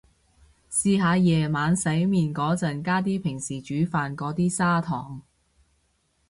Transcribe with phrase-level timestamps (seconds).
[0.71, 5.21] 試下夜晚洗面個陣加啲平時煮飯個啲砂糖